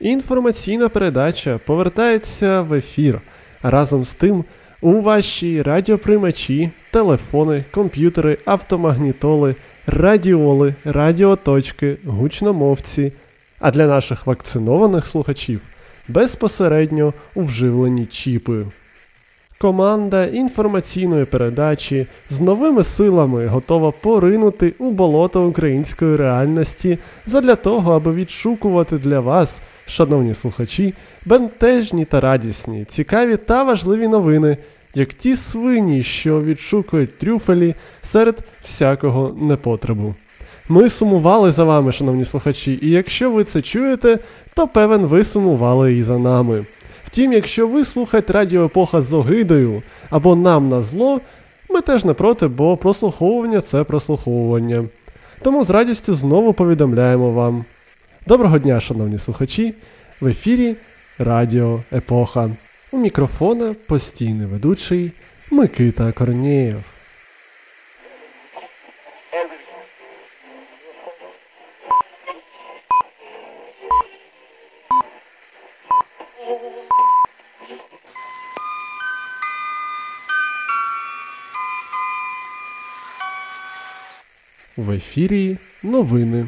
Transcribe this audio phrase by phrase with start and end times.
[0.00, 3.20] Інформаційна передача повертається в ефір.
[3.62, 4.44] Разом з тим,
[4.80, 9.54] у ваші радіоприймачі, телефони, комп'ютери, автомагнітоли,
[9.86, 13.12] радіоли, радіоточки, гучномовці,
[13.60, 15.60] а для наших вакцинованих слухачів
[16.08, 18.64] безпосередньо у вживлені чіпи.
[19.58, 28.12] Команда інформаційної передачі з новими силами готова поринути у болото української реальності задля того, аби
[28.12, 30.94] відшукувати для вас, шановні слухачі,
[31.24, 34.56] бентежні та радісні, цікаві та важливі новини,
[34.94, 40.14] як ті свині, що відшукують трюфелі серед всякого непотребу.
[40.68, 44.18] Ми сумували за вами, шановні слухачі, і якщо ви це чуєте,
[44.54, 46.64] то певен ви сумували і за нами.
[47.06, 51.20] Втім, якщо ви слухаєте радіо епоха з огидою або нам на зло,
[51.70, 54.84] ми теж не проти, бо прослуховування це прослуховування.
[55.42, 57.64] Тому з радістю знову повідомляємо вам.
[58.28, 59.74] Доброго дня, шановні слухачі!
[60.20, 60.76] В ефірі
[61.18, 62.50] Радіо Епоха.
[62.92, 65.12] У мікрофона постійний ведучий
[65.50, 66.84] Микита Корнієв.
[84.76, 86.46] В ефірі новини.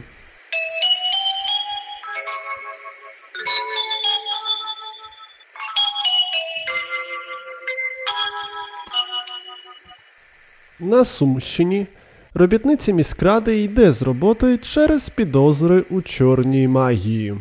[10.99, 11.87] На Сумщині
[12.35, 17.35] робітниця міськради йде з роботи через підозри у чорній магії.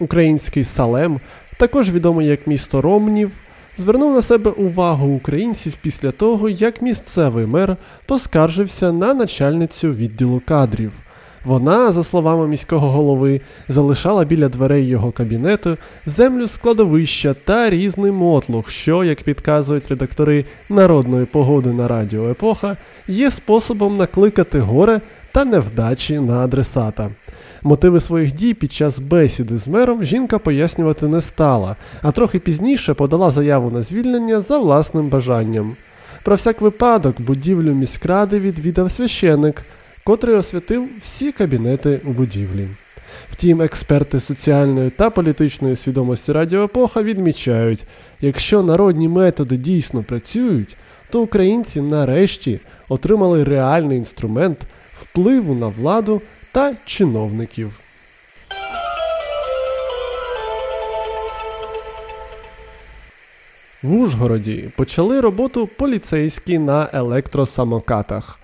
[0.00, 1.20] Український Салем,
[1.58, 3.30] також відомий як місто Ромнів,
[3.76, 10.92] звернув на себе увагу українців після того, як місцевий мер поскаржився на начальницю відділу кадрів.
[11.44, 15.76] Вона, за словами міського голови, залишала біля дверей його кабінету
[16.06, 22.76] землю складовища та різний мотлух, що, як підказують редактори народної погоди на радіо Епоха,
[23.08, 25.00] є способом накликати горе
[25.32, 27.10] та невдачі на адресата.
[27.62, 32.94] Мотиви своїх дій під час бесіди з мером жінка пояснювати не стала, а трохи пізніше
[32.94, 35.76] подала заяву на звільнення за власним бажанням.
[36.24, 39.64] Про всяк випадок будівлю міськради відвідав священик,
[40.04, 42.68] котрий освятив всі кабінети у будівлі.
[43.30, 47.84] Втім, експерти соціальної та політичної свідомості радіоепоха відмічають,
[48.20, 50.76] якщо народні методи дійсно працюють,
[51.10, 54.58] то українці нарешті отримали реальний інструмент
[54.94, 57.80] впливу на владу та чиновників.
[63.82, 68.41] В Ужгороді почали роботу поліцейські на електросамокатах.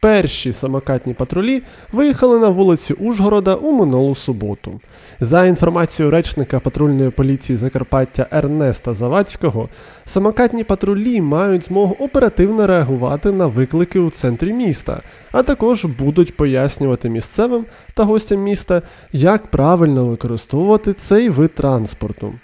[0.00, 1.62] Перші самокатні патрулі
[1.92, 4.80] виїхали на вулиці Ужгорода у минулу суботу.
[5.20, 9.68] За інформацією речника патрульної поліції Закарпаття Ернеста Завадського,
[10.04, 15.02] самокатні патрулі мають змогу оперативно реагувати на виклики у центрі міста,
[15.32, 18.82] а також будуть пояснювати місцевим та гостям міста,
[19.12, 22.34] як правильно використовувати цей вид транспорту.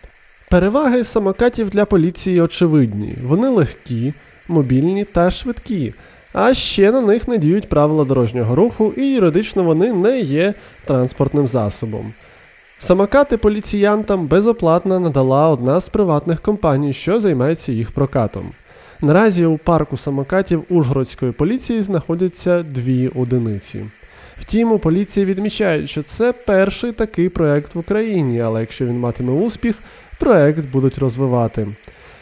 [0.50, 4.14] Переваги самокатів для поліції очевидні, вони легкі,
[4.48, 5.94] мобільні та швидкі.
[6.38, 10.54] А ще на них не діють правила дорожнього руху, і юридично вони не є
[10.84, 12.12] транспортним засобом.
[12.78, 18.50] Самокати поліціянтам безоплатно надала одна з приватних компаній, що займається їх прокатом.
[19.00, 23.84] Наразі у парку самокатів Ужгородської поліції знаходяться дві одиниці.
[24.40, 29.32] Втім, у поліції відмічають, що це перший такий проект в Україні, але якщо він матиме
[29.32, 29.78] успіх,
[30.18, 31.66] проект будуть розвивати.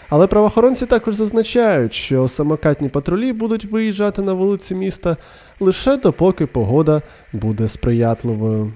[0.08, 5.16] Але правоохоронці також зазначають, що самокатні патрулі будуть виїжджати на вулиці міста
[5.60, 8.72] лише допоки погода буде сприятливою.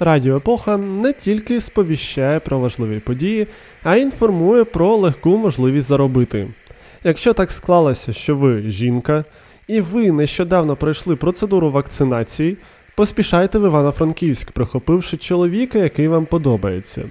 [0.00, 3.46] Радіо Епоха не тільки сповіщає про важливі події,
[3.82, 6.48] а й інформує про легку можливість заробити.
[7.04, 9.24] Якщо так склалося, що ви жінка,
[9.68, 12.56] і ви нещодавно пройшли процедуру вакцинації,
[12.94, 17.02] Поспішайте в Івано-Франківськ, прихопивши чоловіка, який вам подобається.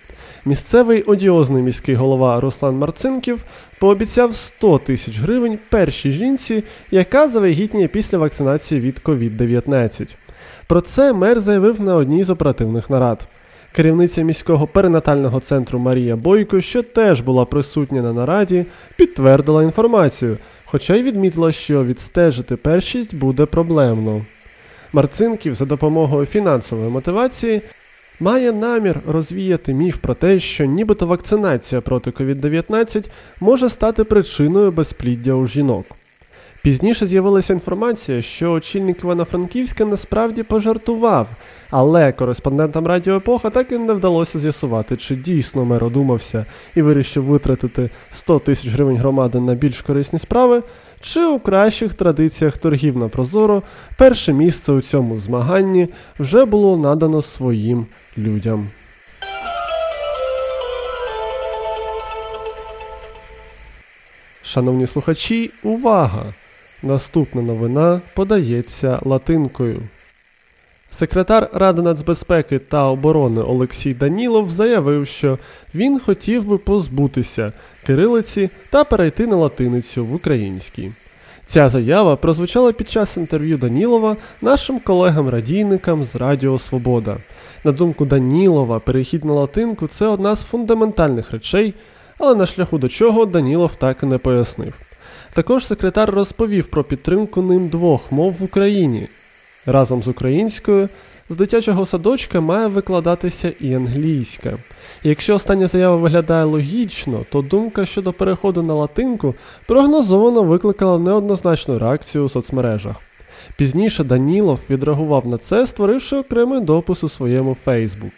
[0.46, 3.44] Місцевий одіозний міський голова Руслан Марцинків
[3.80, 10.16] пообіцяв 100 тисяч гривень першій жінці, яка завагітніє після вакцинації від COVID-19.
[10.68, 13.28] Про це мер заявив на одній з оперативних нарад.
[13.76, 18.66] Керівниця міського перинатального центру Марія Бойко, що теж була присутня на нараді,
[18.98, 24.26] підтвердила інформацію, хоча й відмітила, що відстежити першість буде проблемно.
[24.94, 27.62] Марцинків за допомогою фінансової мотивації
[28.20, 33.10] має намір розвіяти міф про те, що нібито вакцинація проти COVID-19
[33.40, 35.86] може стати причиною безпліддя у жінок.
[36.64, 41.28] Пізніше з'явилася інформація, що очільник Івано-Франківська насправді пожартував,
[41.70, 47.24] але кореспондентам Радіо Епоха так і не вдалося з'ясувати, чи дійсно мер одумався і вирішив
[47.24, 50.64] витратити 100 тисяч гривень громади на більш корисні справи,
[51.00, 53.64] чи у кращих традиціях торгів на Прозоро
[53.98, 55.88] перше місце у цьому змаганні
[56.20, 57.86] вже було надано своїм
[58.18, 58.70] людям.
[64.44, 66.34] Шановні слухачі, увага!
[66.84, 69.82] Наступна новина подається латинкою.
[70.92, 75.38] Секретар Ради нацбезпеки та оборони Олексій Данілов заявив, що
[75.76, 77.54] він хотів би позбутися
[77.86, 80.92] кирилиці та перейти на латиницю в українській.
[81.46, 87.18] Ця заява прозвучала під час інтерв'ю Данілова нашим колегам-радійникам з Радіо Свобода.
[87.64, 91.74] На думку Данілова, перехід на латинку це одна з фундаментальних речей,
[92.18, 94.74] але на шляху до чого Данілов так і не пояснив.
[95.34, 99.08] Також секретар розповів про підтримку ним двох мов в Україні.
[99.66, 100.90] Разом з українською
[101.30, 104.58] з дитячого садочка має викладатися і англійська.
[105.04, 109.36] Якщо остання заява виглядає логічно, то думка щодо переходу на латинку
[109.68, 112.96] прогнозовано викликала неоднозначну реакцію у соцмережах.
[113.56, 118.12] Пізніше Данілов відреагував на це, створивши окремий допис у своєму Фейсбук.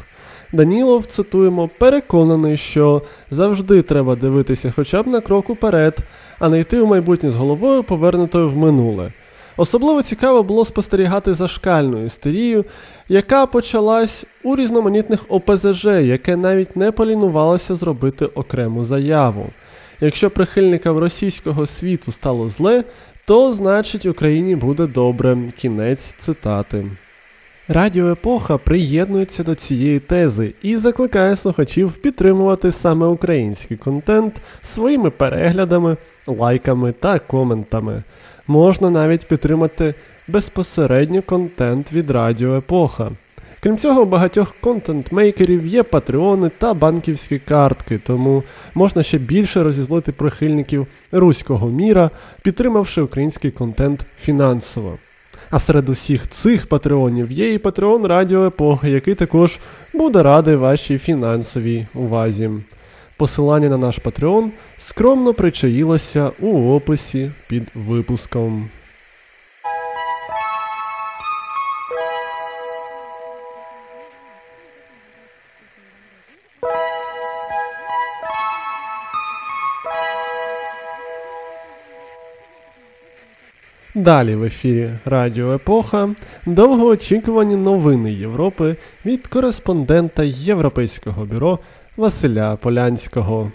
[0.54, 5.98] Данілов, цитуємо, переконаний, що завжди треба дивитися хоча б на крок уперед,
[6.40, 9.12] а не йти у майбутнє з головою, повернутою в минуле.
[9.58, 12.66] Особливо цікаво було спостерігати за шкальною істерією,
[13.10, 19.46] яка почалась у різноманітних ОПЗЖ, яке навіть не полінувалося зробити окрему заяву.
[20.02, 22.84] Якщо прихильникам російського світу стало зле,
[23.26, 25.38] то значить Україні буде добре.
[25.58, 26.86] Кінець цитати.
[27.68, 35.98] Радіо Епоха приєднується до цієї тези і закликає слухачів підтримувати саме український контент своїми переглядами,
[36.28, 38.04] лайками та коментами.
[38.48, 39.94] Можна навіть підтримати
[40.28, 43.12] безпосередньо контент від Радіо Епоха.
[43.64, 48.44] Крім цього, у багатьох контент-мейкерів є патреони та банківські картки, тому
[48.76, 52.10] можна ще більше розізлити прихильників руського міра,
[52.42, 54.98] підтримавши український контент фінансово.
[55.50, 59.60] А серед усіх цих патреонів є і патреон Радіо Епохи, який також
[59.94, 62.52] буде радий вашій фінансовій увазі.
[63.18, 68.70] Посилання на наш патреон скромно причаїлося у описі під випуском.
[83.96, 86.10] Далі в ефірі Радіо Епоха
[86.46, 88.76] довгоочікувані новини Європи
[89.06, 91.60] від кореспондента Європейського бюро
[91.98, 93.52] Василя Полянського.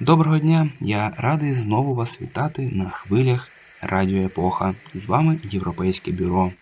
[0.00, 0.70] Доброго дня!
[0.80, 3.48] Я радий знову вас вітати на хвилях
[3.82, 4.74] Радіо Епоха.
[4.94, 6.52] З вами Європейське бюро.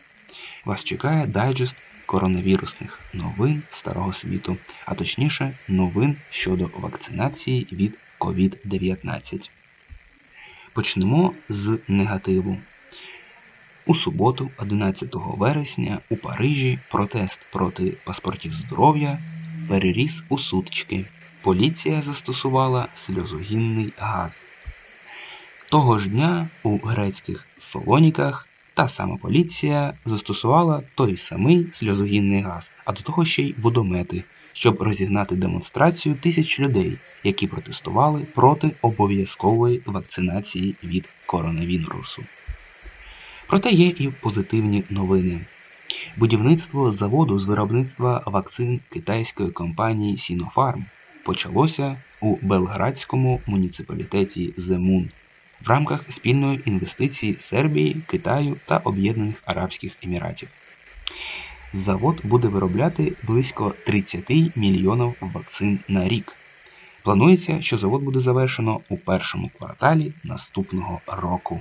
[0.65, 4.57] Вас чекає дайджест коронавірусних новин Старого світу,
[4.87, 9.51] а точніше, новин щодо вакцинації від COVID-19.
[10.77, 12.57] Почнемо з негативу.
[13.87, 19.19] У суботу, 11 вересня, у Парижі протест проти паспортів здоров'я
[19.69, 21.07] переріс у сутички.
[21.43, 24.47] Поліція застосувала сльозогінний газ.
[25.71, 32.93] Того ж дня у грецьких солоніках та сама поліція застосувала той самий сльозогінний газ, а
[32.93, 34.25] до того ще й водомети,
[34.57, 42.25] щоб розігнати демонстрацію тисяч людей, які протестували проти обов'язкової вакцинації від коронавірусу.
[43.47, 45.41] Проте є і позитивні новини.
[46.17, 50.85] Будівництво заводу з виробництва вакцин китайської компанії Sinopharm
[51.25, 55.11] почалося у Белградському муніципалітеті Земун
[55.65, 60.49] в рамках спільної інвестиції Сербії, Китаю та Об'єднаних Арабських Еміратів.
[61.73, 66.33] Завод буде виробляти близько 30 мільйонів вакцин на рік.
[67.03, 71.61] Планується, що завод буде завершено у першому кварталі наступного року.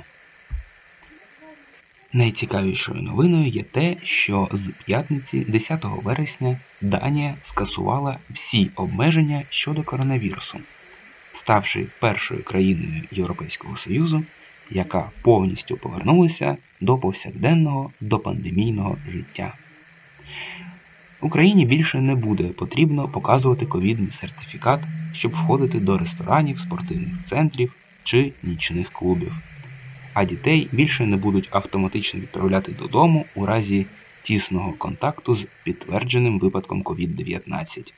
[2.13, 10.59] Найцікавішою новиною є те, що з п'ятниці 10 вересня Данія скасувала всі обмеження щодо коронавірусу,
[11.31, 14.23] ставши першою країною Європейського Союзу,
[14.71, 19.53] яка повністю повернулася до повсякденного допандемійного життя.
[21.21, 28.33] Україні більше не буде потрібно показувати ковідний сертифікат, щоб входити до ресторанів, спортивних центрів чи
[28.43, 29.35] нічних клубів.
[30.13, 33.85] А дітей більше не будуть автоматично відправляти додому у разі
[34.23, 37.93] тісного контакту з підтвердженим випадком COVID-19.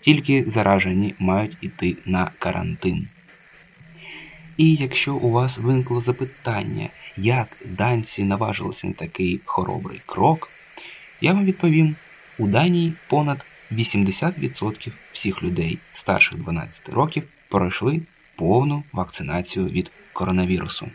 [0.00, 3.08] Тільки заражені мають іти на карантин.
[4.56, 10.50] І якщо у вас виникло запитання, як данці наважилися на такий хоробрий крок,
[11.20, 11.96] я вам відповім:
[12.38, 18.00] у Данії понад 80% всіх людей старших 12 років пройшли
[18.36, 20.88] повну вакцинацію від коронавірусу.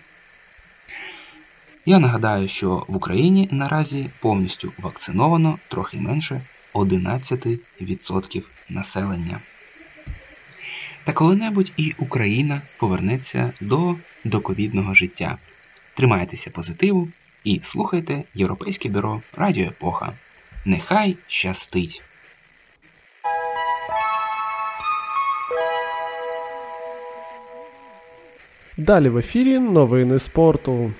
[1.86, 6.42] Я нагадаю, що в Україні наразі повністю вакциновано трохи менше
[6.74, 9.42] 11% населення.
[11.04, 15.38] Та коли-небудь і Україна повернеться до доковідного життя.
[15.94, 17.08] Тримайтеся позитиву
[17.44, 20.14] і слухайте Європейське бюро Радіо Епоха.
[20.66, 22.02] Нехай щастить!
[28.78, 30.94] Далі в ефірі новини спорту.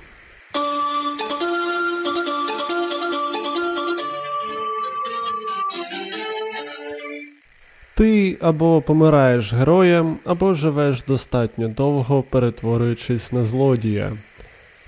[7.96, 14.18] Ти або помираєш героєм, або живеш достатньо довго, перетворюючись на злодія.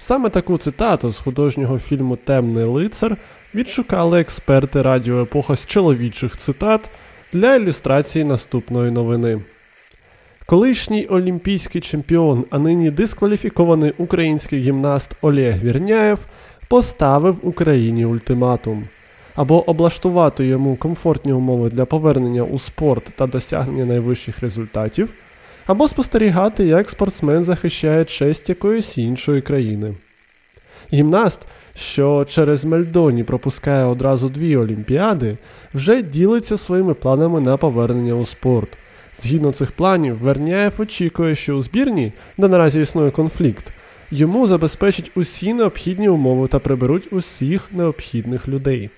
[0.06, 3.18] Саме таку цитату з художнього фільму Темний лицар
[3.56, 6.90] відшукали експерти радіо епоха з чоловічих цитат
[7.34, 9.42] для ілюстрації наступної новини.
[10.46, 16.20] Колишній олімпійський чемпіон, а нині дискваліфікований український гімнаст Олег Вірняєв
[16.68, 18.88] поставив Україні ультиматум
[19.36, 25.14] або облаштувати йому комфортні умови для повернення у спорт та досягнення найвищих результатів,
[25.66, 29.94] або спостерігати, як спортсмен захищає честь якоїсь іншої країни.
[30.94, 31.42] Гімнаст,
[31.76, 35.38] що через Мельдоні пропускає одразу дві олімпіади,
[35.74, 38.78] вже ділиться своїми планами на повернення у спорт.
[39.22, 43.74] Згідно цих планів, Верняєв очікує, що у збірні, де наразі існує конфлікт,
[44.12, 48.90] йому забезпечать усі необхідні умови та приберуть усіх необхідних людей.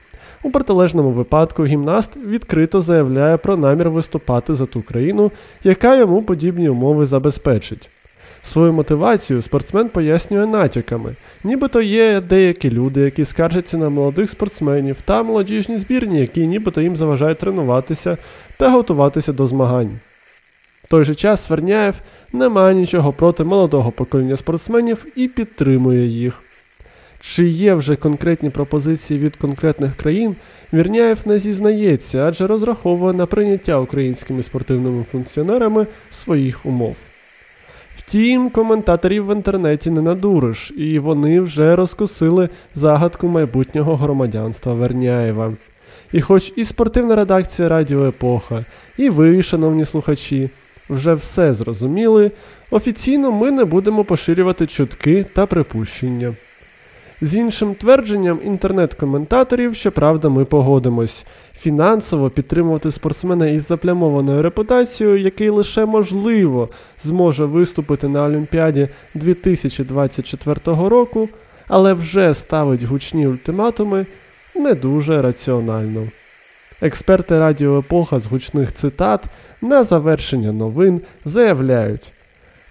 [0.44, 5.32] У протилежному випадку гімнаст відкрито заявляє про намір виступати за ту країну,
[5.63, 7.89] яка йому подібні умови забезпечить.
[8.44, 15.24] Свою мотивацію спортсмен пояснює натяками, нібито є деякі люди, які скаржаться на молодих спортсменів та
[15.24, 18.18] молодіжні збірні, які нібито їм заважають тренуватися
[18.58, 20.00] та готуватися до змагань.
[20.84, 21.96] В той же час Сверняєв
[22.34, 26.42] не має нічого проти молодого покоління спортсменів і підтримує їх.
[27.27, 30.36] Чи є вже конкретні пропозиції від конкретних країн,
[30.74, 36.96] Вірняєв не зізнається, адже розраховує на прийняття українськими спортивними функціонерами своїх умов.
[37.96, 45.53] Втім, коментаторів в інтернеті не надуриш, і вони вже розкусили загадку майбутнього громадянства Верняєва.
[46.12, 48.65] І хоч і спортивна редакція Радіо Епоха,
[48.98, 50.50] і ви, шановні слухачі,
[50.89, 52.32] вже все зрозуміли,
[52.72, 56.34] офіційно ми не будемо поширювати чутки та припущення.
[57.22, 61.26] З іншим твердженням інтернет-коментаторів, щоправда, ми погодимось.
[61.58, 66.70] Фінансово підтримувати спортсмена із заплямованою репутацією, який лише можливо
[67.04, 71.30] зможе виступити на Олімпіаді 2024 року,
[71.68, 74.06] але вже ставить гучні ультиматуми,
[74.56, 76.08] не дуже раціонально.
[76.82, 79.24] Експерти Радіо Епоха з гучних цитат
[79.62, 82.14] на завершення новин заявляють: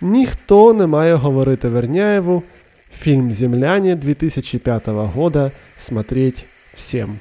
[0.00, 2.42] ніхто не має говорити Верняєву.
[3.00, 7.18] Фильм «Земляне» 2005 года смотреть всем.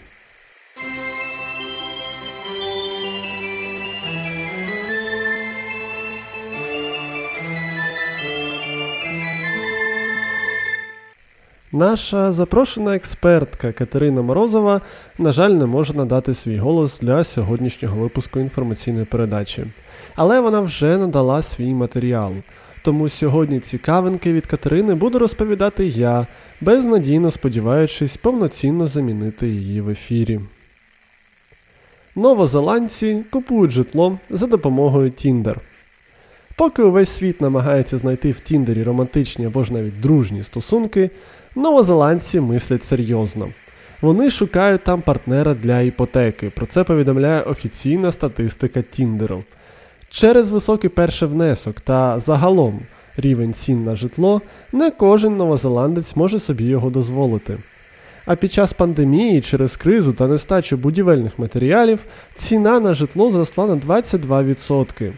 [11.71, 14.81] Наша запрошена експертка Катерина Морозова,
[15.17, 19.65] на жаль, не може надати свій голос для сьогоднішнього випуску інформаційної передачі,
[20.15, 22.33] але вона вже надала свій матеріал.
[22.83, 26.27] Тому сьогодні цікавинки від Катерини буду розповідати я,
[26.61, 30.39] безнадійно сподіваючись повноцінно замінити її в ефірі.
[32.15, 35.55] Новозеландці купують житло за допомогою Tinder.
[36.55, 41.09] Поки увесь світ намагається знайти в Тіндері романтичні або ж навіть дружні стосунки,
[41.55, 43.49] новозеландці мислять серйозно.
[44.01, 46.49] Вони шукають там партнера для іпотеки.
[46.49, 49.43] Про це повідомляє офіційна статистика Тіндеру.
[50.15, 52.79] Через високий перший внесок та загалом
[53.17, 54.41] рівень цін на житло
[54.71, 57.57] не кожен новозеландець може собі його дозволити.
[58.25, 61.99] А під час пандемії через кризу та нестачу будівельних матеріалів
[62.35, 65.11] ціна на житло зросла на 22%.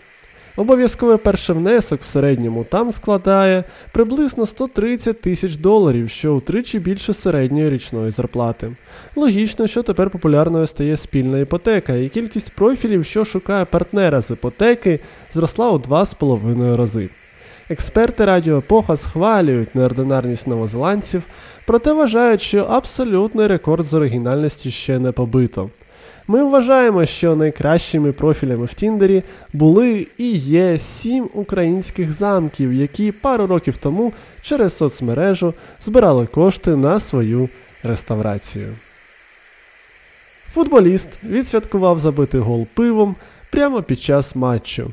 [0.57, 7.69] Обов'язковий перший внесок в середньому там складає приблизно 130 тисяч доларів, що утричі більше середньої
[7.69, 8.75] річної зарплати.
[9.15, 14.99] Логічно, що тепер популярною стає спільна іпотека, і кількість профілів, що шукає партнера з іпотеки,
[15.33, 17.09] зросла у 2,5 рази.
[17.69, 21.23] Експерти Радіо Епоха схвалюють неординарність новозеландців,
[21.65, 25.69] проте вважають, що абсолютний рекорд з оригінальності ще не побито.
[26.27, 33.47] Ми вважаємо, що найкращими профілями в Тіндері були і є сім українських замків, які пару
[33.47, 37.49] років тому через соцмережу збирали кошти на свою
[37.83, 38.75] реставрацію.
[40.53, 43.15] Футболіст відсвяткував забитий гол пивом
[43.51, 44.91] прямо під час матчу.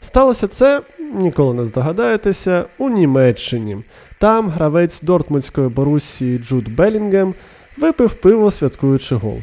[0.00, 0.80] Сталося це,
[1.14, 3.78] ніколи не здогадаєтеся, у Німеччині.
[4.18, 7.34] Там гравець Дортмундської Борусії Джуд Белінгем
[7.78, 9.38] випив пиво, святкуючи гол.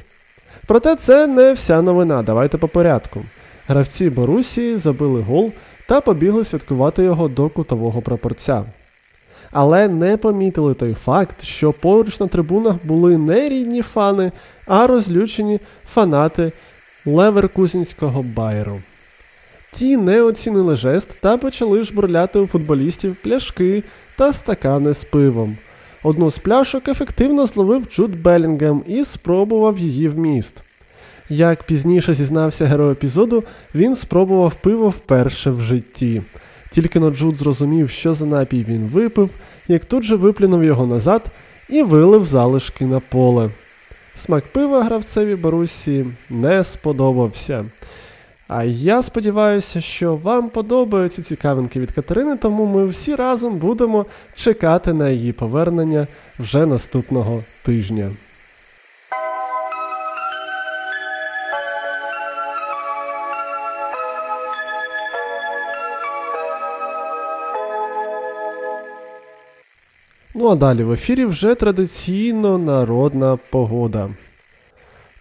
[0.66, 3.24] Проте це не вся новина, давайте по порядку.
[3.68, 5.52] Гравці Борусії забили гол
[5.88, 8.66] та побігли святкувати його до кутового прапорця.
[9.52, 14.32] Але не помітили той факт, що поруч на трибунах були не рідні фани,
[14.66, 15.60] а розлючені
[15.94, 16.52] фанати
[17.06, 18.82] Леверкузінського байру.
[19.72, 23.84] Ті не оцінили жест та почали жбурляти у футболістів пляшки
[24.18, 25.58] та стакани з пивом.
[26.08, 30.64] Одну з пляшок ефективно зловив Джуд Белінгем і спробував її вміст.
[31.30, 33.44] Як пізніше зізнався герой епізоду,
[33.76, 36.22] він спробував пиво вперше в житті.
[36.72, 39.30] Тільки но Джуд зрозумів, що за напій він випив,
[39.68, 41.26] як тут же виплюнув його назад
[41.70, 43.50] і вилив залишки на поле.
[44.16, 47.66] Смак пива гравцеві Борусі не сподобався.
[48.48, 54.94] А я сподіваюся, що вам подобаються цікавинки від Катерини, тому ми всі разом будемо чекати
[54.94, 56.08] на її повернення
[56.39, 58.12] вже наступного тижня.
[70.36, 74.10] Ну а далі в ефірі вже традиційно народна погода.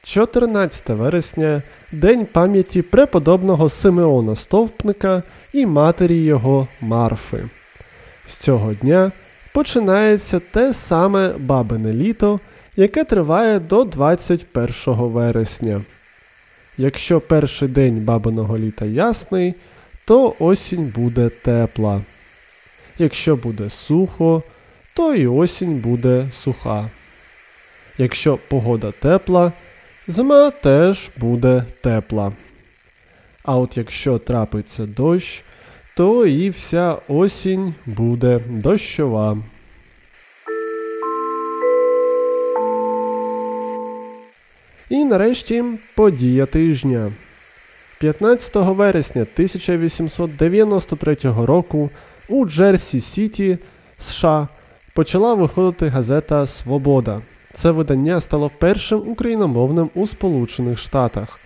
[0.07, 5.23] 14 вересня День пам'яті преподобного Симеона Стовпника
[5.53, 7.49] і матері його Марфи.
[8.27, 9.13] З цього дня
[9.55, 12.41] починається те саме бабине літо,
[12.77, 15.83] яке триває до 21 вересня.
[16.79, 19.55] Якщо перший день бабиного літа ясний,
[20.05, 22.03] то осінь буде тепла.
[22.99, 24.43] Якщо буде сухо,
[24.95, 26.91] то і осінь буде суха.
[27.99, 29.53] Якщо погода тепла,
[30.09, 32.33] зима теж буде тепла.
[33.45, 35.43] А от якщо трапиться дощ,
[35.97, 39.39] то і вся осінь буде дощова.
[44.91, 47.13] І нарешті подія тижня.
[47.99, 51.91] 15 вересня 1893 року
[52.29, 53.59] у Джерсі Сіті,
[53.99, 54.49] США,
[54.95, 57.23] почала виходити газета Свобода.
[57.57, 61.41] Це видання стало першим україномовним у Сполучених Штатах.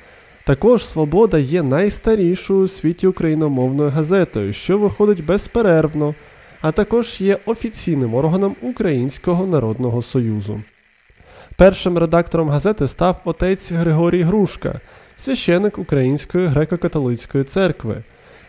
[0.45, 6.15] Також Свобода є найстарішою у світі україномовною газетою, що виходить безперервно,
[6.61, 10.63] а також є офіційним органом Українського Народного Союзу.
[11.57, 14.81] Першим редактором газети став отець Григорій Грушка,
[15.17, 17.97] священик Української греко-католицької церкви.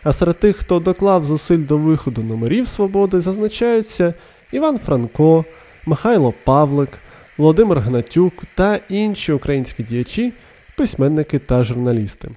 [0.02, 4.14] А серед тих, хто доклав зусиль до виходу номерів свободи, зазначаються
[4.52, 5.44] Іван Франко,
[5.86, 6.90] Михайло Павлик,
[7.38, 10.32] Володимир Гнатюк та інші українські діячі,
[10.76, 12.28] письменники та журналісти.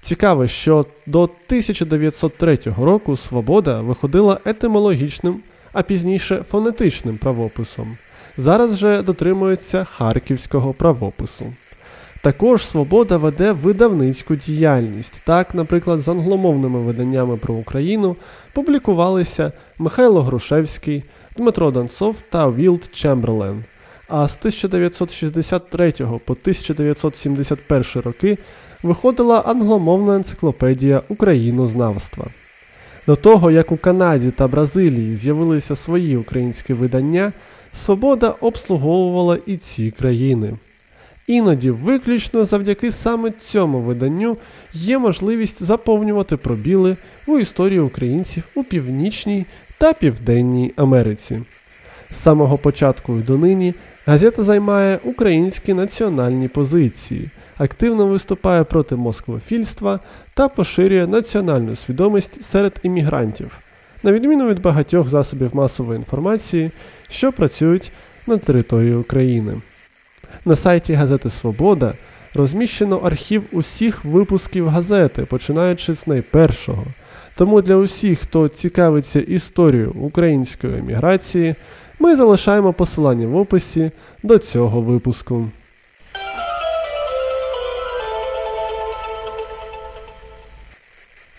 [0.00, 5.40] Цікаво, що до 1903 року Свобода виходила етимологічним,
[5.72, 7.96] а пізніше фонетичним правописом.
[8.36, 11.52] Зараз же дотримується харківського правопису.
[12.22, 15.22] Також Свобода веде видавницьку діяльність.
[15.24, 18.16] Так, наприклад, з англомовними виданнями про Україну
[18.52, 21.04] публікувалися Михайло Грушевський,
[21.36, 23.64] Дмитро Донцов та Вілд Чемберлен.
[24.12, 25.92] А з 1963
[26.24, 28.38] по 1971 роки
[28.82, 32.26] виходила англомовна енциклопедія українознавства.
[33.06, 37.32] До того, як у Канаді та Бразилії з'явилися свої українські видання,
[37.74, 40.56] Свобода обслуговувала і ці країни.
[41.26, 44.36] Іноді, виключно завдяки саме цьому виданню,
[44.72, 46.96] є можливість заповнювати пробіли
[47.26, 49.46] у історії українців у Північній
[49.78, 51.42] та Південній Америці.
[52.10, 53.74] З самого початку і донині
[54.06, 60.00] газета займає українські національні позиції, активно виступає проти москвофільства
[60.34, 63.58] та поширює національну свідомість серед іммігрантів,
[64.02, 66.70] на відміну від багатьох засобів масової інформації,
[67.08, 67.92] що працюють
[68.26, 69.60] на території України.
[70.44, 71.94] На сайті газети Свобода
[72.34, 76.84] розміщено архів усіх випусків газети, починаючи з найпершого.
[77.36, 81.54] Тому для усіх, хто цікавиться історією української еміграції,
[82.00, 83.90] ми залишаємо посилання в описі
[84.22, 85.48] до цього випуску.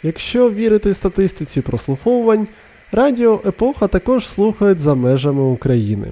[0.03, 2.47] Якщо вірити статистиці прослуховувань,
[2.91, 6.11] радіо Епоха також слухають за межами України.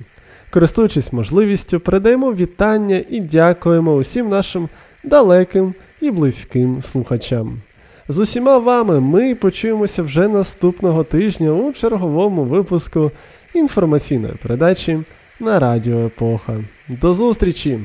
[0.52, 4.70] Користуючись можливістю, передаємо вітання і дякуємо усім нашим
[5.04, 7.62] далеким і близьким слухачам.
[8.08, 13.12] З усіма вами ми почуємося вже наступного тижня у черговому випуску
[13.54, 15.00] інформаційної передачі
[15.40, 16.64] на Радіо Епоха.
[16.88, 17.80] До зустрічі!